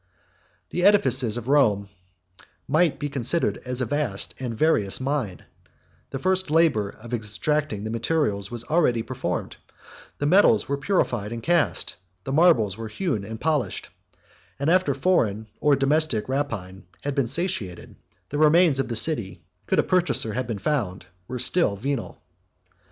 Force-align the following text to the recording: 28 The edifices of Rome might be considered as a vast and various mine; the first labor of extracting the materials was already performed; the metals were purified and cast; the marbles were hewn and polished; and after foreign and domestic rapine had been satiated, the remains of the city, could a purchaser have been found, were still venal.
28 0.71 0.71
The 0.81 0.87
edifices 0.87 1.37
of 1.37 1.47
Rome 1.47 1.87
might 2.67 2.97
be 2.97 3.07
considered 3.07 3.59
as 3.65 3.81
a 3.81 3.85
vast 3.85 4.33
and 4.39 4.57
various 4.57 4.99
mine; 4.99 5.43
the 6.09 6.17
first 6.17 6.49
labor 6.49 6.89
of 6.89 7.13
extracting 7.13 7.83
the 7.83 7.91
materials 7.91 8.49
was 8.49 8.63
already 8.63 9.03
performed; 9.03 9.57
the 10.17 10.25
metals 10.25 10.67
were 10.67 10.75
purified 10.79 11.31
and 11.31 11.43
cast; 11.43 11.97
the 12.23 12.31
marbles 12.33 12.79
were 12.79 12.87
hewn 12.87 13.23
and 13.23 13.39
polished; 13.39 13.89
and 14.57 14.71
after 14.71 14.95
foreign 14.95 15.45
and 15.61 15.79
domestic 15.79 16.27
rapine 16.27 16.87
had 17.01 17.13
been 17.13 17.27
satiated, 17.27 17.95
the 18.29 18.39
remains 18.39 18.79
of 18.79 18.87
the 18.87 18.95
city, 18.95 19.43
could 19.67 19.77
a 19.77 19.83
purchaser 19.83 20.33
have 20.33 20.47
been 20.47 20.57
found, 20.57 21.05
were 21.27 21.37
still 21.37 21.75
venal. 21.75 22.19